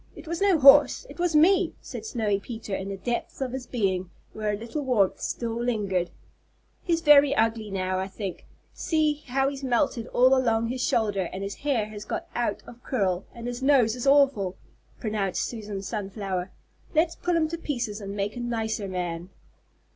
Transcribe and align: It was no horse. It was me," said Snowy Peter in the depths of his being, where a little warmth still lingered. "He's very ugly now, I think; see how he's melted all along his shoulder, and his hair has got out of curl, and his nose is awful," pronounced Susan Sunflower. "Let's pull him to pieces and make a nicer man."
It 0.15 0.27
was 0.27 0.41
no 0.41 0.57
horse. 0.57 1.05
It 1.11 1.19
was 1.19 1.35
me," 1.35 1.75
said 1.79 2.07
Snowy 2.07 2.39
Peter 2.39 2.73
in 2.75 2.89
the 2.89 2.97
depths 2.97 3.39
of 3.39 3.51
his 3.51 3.67
being, 3.67 4.09
where 4.33 4.51
a 4.51 4.57
little 4.57 4.81
warmth 4.83 5.19
still 5.21 5.53
lingered. 5.53 6.09
"He's 6.81 7.01
very 7.01 7.35
ugly 7.35 7.69
now, 7.69 7.99
I 7.99 8.07
think; 8.07 8.47
see 8.73 9.21
how 9.27 9.47
he's 9.47 9.63
melted 9.63 10.07
all 10.07 10.35
along 10.35 10.69
his 10.69 10.81
shoulder, 10.81 11.29
and 11.31 11.43
his 11.43 11.53
hair 11.57 11.85
has 11.89 12.03
got 12.03 12.27
out 12.33 12.63
of 12.65 12.81
curl, 12.81 13.25
and 13.35 13.45
his 13.45 13.61
nose 13.61 13.95
is 13.95 14.07
awful," 14.07 14.55
pronounced 14.99 15.43
Susan 15.43 15.83
Sunflower. 15.83 16.49
"Let's 16.95 17.15
pull 17.15 17.35
him 17.35 17.47
to 17.49 17.57
pieces 17.59 18.01
and 18.01 18.15
make 18.15 18.35
a 18.35 18.39
nicer 18.39 18.87
man." 18.87 19.29